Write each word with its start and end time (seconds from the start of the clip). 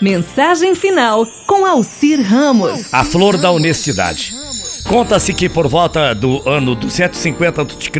Mensagem 0.00 0.76
final 0.76 1.26
com 1.44 1.66
Alcir 1.66 2.22
Ramos. 2.22 2.94
A 2.94 3.02
flor 3.02 3.36
da 3.36 3.50
honestidade. 3.50 4.32
Conta-se 4.88 5.34
que 5.34 5.48
por 5.48 5.66
volta 5.66 6.14
do 6.14 6.48
ano 6.48 6.76
250 6.76 7.62
a.C., 7.62 7.90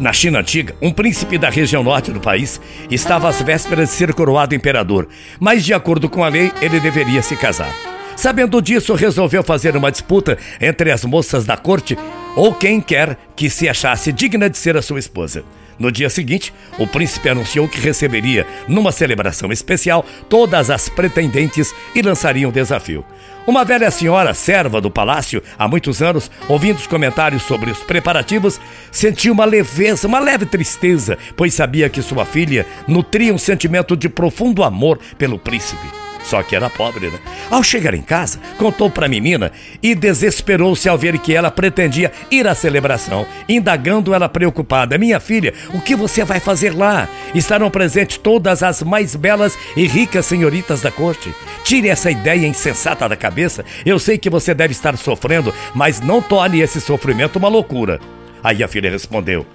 na 0.00 0.12
China 0.12 0.40
antiga, 0.40 0.74
um 0.82 0.92
príncipe 0.92 1.38
da 1.38 1.48
região 1.48 1.84
norte 1.84 2.10
do 2.10 2.20
país 2.20 2.60
estava 2.90 3.28
às 3.28 3.40
vésperas 3.40 3.88
de 3.88 3.94
ser 3.94 4.12
coroado 4.12 4.54
imperador, 4.54 5.08
mas 5.38 5.64
de 5.64 5.72
acordo 5.72 6.08
com 6.10 6.24
a 6.24 6.28
lei, 6.28 6.52
ele 6.60 6.80
deveria 6.80 7.22
se 7.22 7.36
casar. 7.36 7.72
Sabendo 8.16 8.60
disso, 8.60 8.92
resolveu 8.94 9.44
fazer 9.44 9.76
uma 9.76 9.92
disputa 9.92 10.36
entre 10.60 10.90
as 10.90 11.04
moças 11.04 11.44
da 11.44 11.56
corte 11.56 11.96
ou 12.34 12.52
quem 12.52 12.80
quer 12.80 13.16
que 13.36 13.48
se 13.48 13.68
achasse 13.68 14.12
digna 14.12 14.50
de 14.50 14.58
ser 14.58 14.76
a 14.76 14.82
sua 14.82 14.98
esposa. 14.98 15.44
No 15.78 15.92
dia 15.92 16.08
seguinte, 16.08 16.52
o 16.78 16.86
príncipe 16.86 17.28
anunciou 17.28 17.68
que 17.68 17.80
receberia, 17.80 18.46
numa 18.66 18.90
celebração 18.90 19.52
especial, 19.52 20.04
todas 20.28 20.70
as 20.70 20.88
pretendentes 20.88 21.74
e 21.94 22.00
lançaria 22.00 22.48
um 22.48 22.52
desafio. 22.52 23.04
Uma 23.46 23.64
velha 23.64 23.90
senhora, 23.90 24.34
serva 24.34 24.80
do 24.80 24.90
palácio 24.90 25.42
há 25.58 25.68
muitos 25.68 26.02
anos, 26.02 26.30
ouvindo 26.48 26.78
os 26.78 26.86
comentários 26.86 27.42
sobre 27.42 27.70
os 27.70 27.78
preparativos, 27.78 28.60
sentiu 28.90 29.32
uma 29.32 29.44
leveza, 29.44 30.08
uma 30.08 30.18
leve 30.18 30.46
tristeza, 30.46 31.16
pois 31.36 31.54
sabia 31.54 31.88
que 31.88 32.02
sua 32.02 32.24
filha 32.24 32.66
nutria 32.88 33.32
um 33.32 33.38
sentimento 33.38 33.96
de 33.96 34.08
profundo 34.08 34.64
amor 34.64 34.98
pelo 35.16 35.38
príncipe. 35.38 36.05
Só 36.22 36.42
que 36.42 36.56
era 36.56 36.68
pobre, 36.68 37.08
né? 37.08 37.18
Ao 37.50 37.62
chegar 37.62 37.94
em 37.94 38.02
casa, 38.02 38.40
contou 38.58 38.90
para 38.90 39.06
a 39.06 39.08
menina 39.08 39.52
e 39.82 39.94
desesperou-se 39.94 40.88
ao 40.88 40.98
ver 40.98 41.18
que 41.18 41.34
ela 41.34 41.50
pretendia 41.50 42.12
ir 42.30 42.46
à 42.46 42.54
celebração, 42.54 43.26
indagando 43.48 44.12
ela 44.12 44.28
preocupada: 44.28 44.98
Minha 44.98 45.20
filha, 45.20 45.54
o 45.72 45.80
que 45.80 45.94
você 45.94 46.24
vai 46.24 46.40
fazer 46.40 46.74
lá? 46.74 47.08
Estarão 47.34 47.70
presentes 47.70 48.18
todas 48.18 48.62
as 48.62 48.82
mais 48.82 49.14
belas 49.14 49.56
e 49.76 49.86
ricas 49.86 50.26
senhoritas 50.26 50.80
da 50.80 50.90
corte. 50.90 51.32
Tire 51.62 51.88
essa 51.88 52.10
ideia 52.10 52.46
insensata 52.46 53.08
da 53.08 53.16
cabeça. 53.16 53.64
Eu 53.84 53.98
sei 53.98 54.18
que 54.18 54.30
você 54.30 54.54
deve 54.54 54.72
estar 54.72 54.96
sofrendo, 54.96 55.54
mas 55.74 56.00
não 56.00 56.20
torne 56.20 56.60
esse 56.60 56.80
sofrimento 56.80 57.36
uma 57.36 57.48
loucura. 57.48 58.00
Aí 58.42 58.62
a 58.62 58.68
filha 58.68 58.90
respondeu: 58.90 59.46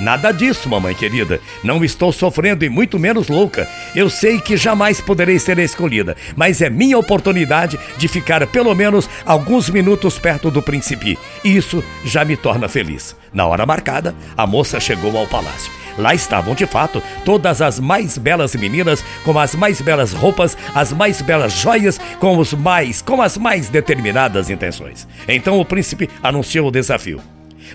Nada 0.00 0.30
disso, 0.30 0.68
mamãe 0.68 0.94
querida. 0.94 1.40
Não 1.64 1.84
estou 1.84 2.12
sofrendo 2.12 2.64
e 2.64 2.68
muito 2.68 2.98
menos 2.98 3.28
louca. 3.28 3.68
Eu 3.94 4.10
sei 4.10 4.40
que 4.40 4.56
jamais 4.56 5.00
poderei 5.00 5.38
ser 5.38 5.58
escolhida, 5.58 6.16
mas 6.36 6.60
é 6.60 6.68
minha 6.68 6.98
oportunidade 6.98 7.78
de 7.96 8.08
ficar 8.08 8.46
pelo 8.46 8.74
menos 8.74 9.08
alguns 9.24 9.70
minutos 9.70 10.18
perto 10.18 10.50
do 10.50 10.62
príncipe. 10.62 11.18
Isso 11.44 11.82
já 12.04 12.24
me 12.24 12.36
torna 12.36 12.68
feliz. 12.68 13.16
Na 13.32 13.46
hora 13.46 13.66
marcada, 13.66 14.14
a 14.36 14.46
moça 14.46 14.78
chegou 14.78 15.16
ao 15.16 15.26
palácio. 15.26 15.72
Lá 15.98 16.14
estavam 16.14 16.54
de 16.54 16.66
fato 16.66 17.02
todas 17.24 17.62
as 17.62 17.80
mais 17.80 18.18
belas 18.18 18.54
meninas, 18.54 19.02
com 19.24 19.38
as 19.38 19.54
mais 19.54 19.80
belas 19.80 20.12
roupas, 20.12 20.56
as 20.74 20.92
mais 20.92 21.22
belas 21.22 21.54
joias, 21.54 21.98
com 22.20 22.36
os 22.36 22.52
mais, 22.52 23.00
com 23.00 23.22
as 23.22 23.38
mais 23.38 23.68
determinadas 23.68 24.50
intenções. 24.50 25.08
Então 25.26 25.58
o 25.58 25.64
príncipe 25.64 26.08
anunciou 26.22 26.68
o 26.68 26.70
desafio. 26.70 27.20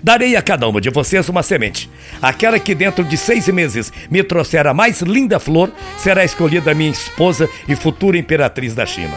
Darei 0.02 0.36
a 0.36 0.42
cada 0.42 0.68
uma 0.68 0.80
de 0.80 0.90
vocês 0.90 1.28
uma 1.28 1.42
semente. 1.42 1.90
Aquela 2.20 2.58
que 2.58 2.74
dentro 2.74 3.04
de 3.04 3.16
seis 3.16 3.48
meses 3.48 3.92
me 4.10 4.22
trouxer 4.22 4.66
a 4.66 4.74
mais 4.74 5.00
linda 5.00 5.40
flor 5.40 5.72
será 5.98 6.24
escolhida 6.24 6.74
minha 6.74 6.90
esposa 6.90 7.48
e 7.66 7.74
futura 7.74 8.16
imperatriz 8.16 8.74
da 8.74 8.86
China. 8.86 9.16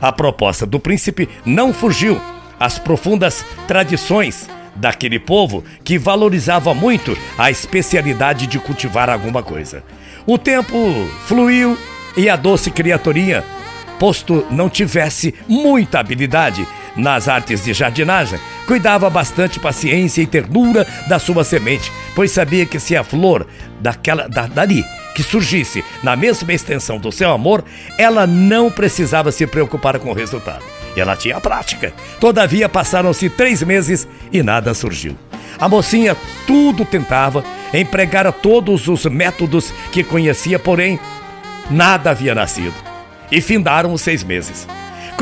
A 0.00 0.12
proposta 0.12 0.66
do 0.66 0.80
príncipe 0.80 1.28
não 1.44 1.72
fugiu 1.72 2.20
às 2.58 2.78
profundas 2.78 3.44
tradições 3.66 4.48
daquele 4.74 5.18
povo 5.18 5.64
que 5.84 5.98
valorizava 5.98 6.74
muito 6.74 7.16
a 7.36 7.50
especialidade 7.50 8.46
de 8.46 8.58
cultivar 8.58 9.10
alguma 9.10 9.42
coisa. 9.42 9.84
O 10.26 10.38
tempo 10.38 10.76
fluiu 11.26 11.76
e 12.16 12.28
a 12.28 12.36
doce 12.36 12.70
criaturinha, 12.70 13.44
posto 13.98 14.46
não 14.50 14.68
tivesse 14.68 15.34
muita 15.48 16.00
habilidade 16.00 16.66
nas 16.96 17.28
artes 17.28 17.64
de 17.64 17.72
jardinagem, 17.72 18.38
cuidava 18.72 19.10
bastante 19.10 19.60
paciência 19.60 20.22
e 20.22 20.26
ternura 20.26 20.86
da 21.06 21.18
sua 21.18 21.44
semente, 21.44 21.92
pois 22.14 22.30
sabia 22.30 22.64
que 22.64 22.80
se 22.80 22.96
a 22.96 23.04
flor 23.04 23.46
daquela 23.78 24.26
da, 24.26 24.46
dali 24.46 24.82
que 25.14 25.22
surgisse 25.22 25.84
na 26.02 26.16
mesma 26.16 26.54
extensão 26.54 26.96
do 26.96 27.12
seu 27.12 27.30
amor, 27.30 27.62
ela 27.98 28.26
não 28.26 28.70
precisava 28.70 29.30
se 29.30 29.46
preocupar 29.46 29.98
com 29.98 30.10
o 30.10 30.14
resultado. 30.14 30.64
E 30.96 31.00
ela 31.02 31.14
tinha 31.14 31.38
prática. 31.38 31.92
Todavia 32.18 32.66
passaram-se 32.66 33.28
três 33.28 33.62
meses 33.62 34.08
e 34.32 34.42
nada 34.42 34.72
surgiu. 34.72 35.18
A 35.58 35.68
mocinha 35.68 36.16
tudo 36.46 36.86
tentava, 36.86 37.44
empregara 37.74 38.32
todos 38.32 38.88
os 38.88 39.04
métodos 39.04 39.70
que 39.92 40.02
conhecia, 40.02 40.58
porém 40.58 40.98
nada 41.70 42.08
havia 42.08 42.34
nascido. 42.34 42.74
E 43.30 43.42
findaram 43.42 43.92
os 43.92 44.00
seis 44.00 44.24
meses. 44.24 44.66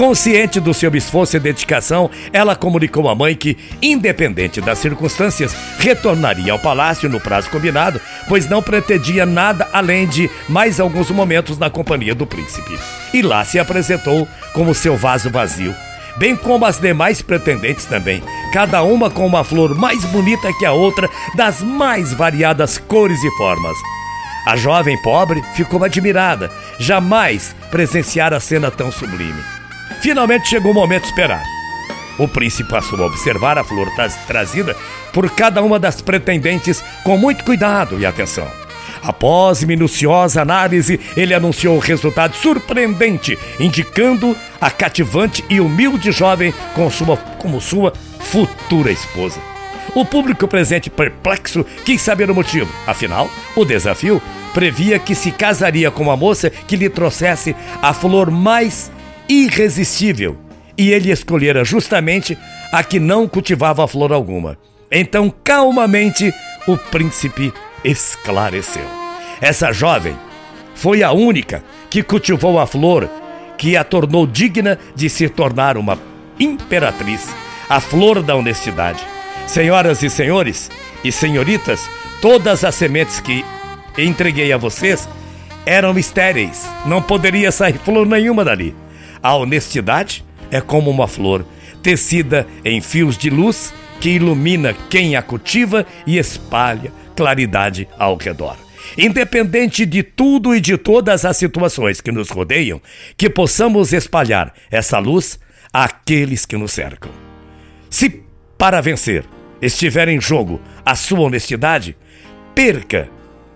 Consciente 0.00 0.58
do 0.60 0.72
seu 0.72 0.90
esforço 0.96 1.36
e 1.36 1.38
dedicação, 1.38 2.10
ela 2.32 2.56
comunicou 2.56 3.06
à 3.06 3.14
mãe 3.14 3.36
que, 3.36 3.58
independente 3.82 4.58
das 4.58 4.78
circunstâncias, 4.78 5.54
retornaria 5.78 6.54
ao 6.54 6.58
palácio 6.58 7.06
no 7.06 7.20
prazo 7.20 7.50
combinado, 7.50 8.00
pois 8.26 8.48
não 8.48 8.62
pretendia 8.62 9.26
nada 9.26 9.68
além 9.74 10.08
de 10.08 10.30
mais 10.48 10.80
alguns 10.80 11.10
momentos 11.10 11.58
na 11.58 11.68
companhia 11.68 12.14
do 12.14 12.26
príncipe. 12.26 12.78
E 13.12 13.20
lá 13.20 13.44
se 13.44 13.58
apresentou 13.58 14.26
com 14.54 14.66
o 14.70 14.74
seu 14.74 14.96
vaso 14.96 15.28
vazio, 15.28 15.74
bem 16.16 16.34
como 16.34 16.64
as 16.64 16.78
demais 16.78 17.20
pretendentes 17.20 17.84
também, 17.84 18.22
cada 18.54 18.82
uma 18.82 19.10
com 19.10 19.26
uma 19.26 19.44
flor 19.44 19.74
mais 19.74 20.02
bonita 20.06 20.50
que 20.58 20.64
a 20.64 20.72
outra, 20.72 21.10
das 21.34 21.60
mais 21.60 22.10
variadas 22.14 22.78
cores 22.78 23.22
e 23.22 23.30
formas. 23.32 23.76
A 24.46 24.56
jovem 24.56 24.96
pobre 25.02 25.42
ficou 25.54 25.84
admirada, 25.84 26.50
jamais 26.78 27.54
presenciara 27.70 28.40
cena 28.40 28.70
tão 28.70 28.90
sublime. 28.90 29.59
Finalmente 30.00 30.48
chegou 30.48 30.72
o 30.72 30.74
momento 30.74 31.04
esperado. 31.04 31.44
O 32.18 32.28
príncipe 32.28 32.68
passou 32.68 33.02
a 33.02 33.06
observar 33.06 33.58
a 33.58 33.64
flor 33.64 33.88
trazida 34.26 34.76
por 35.12 35.30
cada 35.30 35.62
uma 35.62 35.78
das 35.78 36.02
pretendentes 36.02 36.82
com 37.02 37.16
muito 37.16 37.44
cuidado 37.44 37.98
e 37.98 38.04
atenção. 38.04 38.46
Após 39.02 39.64
minuciosa 39.64 40.42
análise, 40.42 41.00
ele 41.16 41.32
anunciou 41.32 41.76
o 41.76 41.80
resultado 41.80 42.36
surpreendente, 42.36 43.38
indicando 43.58 44.36
a 44.60 44.70
cativante 44.70 45.42
e 45.48 45.60
humilde 45.60 46.12
jovem 46.12 46.52
como 46.74 46.90
sua, 46.90 47.16
como 47.16 47.60
sua 47.60 47.92
futura 48.18 48.92
esposa. 48.92 49.40
O 49.94 50.04
público 50.04 50.46
presente 50.46 50.90
perplexo 50.90 51.64
quis 51.84 52.00
saber 52.02 52.30
o 52.30 52.34
motivo. 52.34 52.70
Afinal, 52.86 53.30
o 53.56 53.64
desafio 53.64 54.20
previa 54.52 54.98
que 54.98 55.14
se 55.14 55.30
casaria 55.30 55.90
com 55.90 56.02
uma 56.02 56.16
moça 56.16 56.50
que 56.50 56.76
lhe 56.76 56.88
trouxesse 56.88 57.56
a 57.80 57.92
flor 57.92 58.30
mais 58.30 58.90
irresistível, 59.30 60.36
e 60.76 60.90
ele 60.90 61.12
escolhera 61.12 61.64
justamente 61.64 62.36
a 62.72 62.82
que 62.82 62.98
não 62.98 63.28
cultivava 63.28 63.86
flor 63.86 64.12
alguma. 64.12 64.58
Então, 64.90 65.32
calmamente, 65.44 66.34
o 66.66 66.76
príncipe 66.76 67.52
esclareceu. 67.84 68.82
Essa 69.40 69.72
jovem 69.72 70.16
foi 70.74 71.04
a 71.04 71.12
única 71.12 71.62
que 71.88 72.02
cultivou 72.02 72.58
a 72.58 72.66
flor 72.66 73.08
que 73.56 73.76
a 73.76 73.84
tornou 73.84 74.26
digna 74.26 74.78
de 74.96 75.08
se 75.08 75.28
tornar 75.28 75.76
uma 75.76 75.96
imperatriz, 76.38 77.28
a 77.68 77.78
flor 77.78 78.22
da 78.22 78.34
honestidade. 78.34 79.00
Senhoras 79.46 80.02
e 80.02 80.10
senhores 80.10 80.70
e 81.04 81.12
senhoritas, 81.12 81.88
todas 82.20 82.64
as 82.64 82.74
sementes 82.74 83.20
que 83.20 83.44
entreguei 83.96 84.52
a 84.52 84.56
vocês 84.56 85.08
eram 85.66 85.96
estéreis, 85.98 86.66
não 86.86 87.02
poderia 87.02 87.52
sair 87.52 87.78
flor 87.78 88.06
nenhuma 88.06 88.44
dali. 88.44 88.74
A 89.22 89.34
honestidade 89.36 90.24
é 90.50 90.60
como 90.60 90.90
uma 90.90 91.06
flor, 91.06 91.44
tecida 91.82 92.46
em 92.64 92.80
fios 92.80 93.16
de 93.16 93.30
luz 93.30 93.72
que 94.00 94.10
ilumina 94.10 94.74
quem 94.88 95.14
a 95.14 95.22
cultiva 95.22 95.86
e 96.06 96.18
espalha 96.18 96.92
claridade 97.14 97.86
ao 97.98 98.16
redor. 98.16 98.56
Independente 98.96 99.84
de 99.84 100.02
tudo 100.02 100.54
e 100.54 100.60
de 100.60 100.76
todas 100.76 101.24
as 101.24 101.36
situações 101.36 102.00
que 102.00 102.10
nos 102.10 102.30
rodeiam, 102.30 102.80
que 103.16 103.28
possamos 103.28 103.92
espalhar 103.92 104.54
essa 104.70 104.98
luz 104.98 105.38
àqueles 105.72 106.46
que 106.46 106.56
nos 106.56 106.72
cercam. 106.72 107.12
Se 107.90 108.22
para 108.56 108.80
vencer 108.80 109.24
estiver 109.60 110.08
em 110.08 110.20
jogo 110.20 110.60
a 110.84 110.96
sua 110.96 111.20
honestidade, 111.20 111.96
perca, 112.54 113.08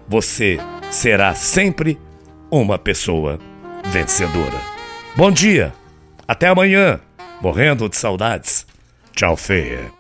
você 0.07 0.59
será 0.91 1.35
sempre 1.35 1.99
uma 2.51 2.79
pessoa 2.79 3.39
vencedora. 3.87 4.74
Bom 5.17 5.31
dia, 5.31 5.73
até 6.27 6.49
amanhã, 6.49 6.99
morrendo 7.41 7.89
de 7.89 7.97
saudades. 7.97 8.67
Tchau, 9.15 9.37
feia. 9.37 9.95